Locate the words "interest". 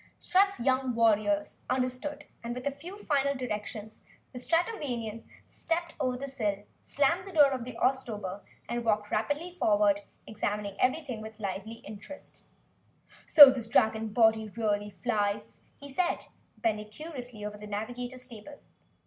11.85-12.45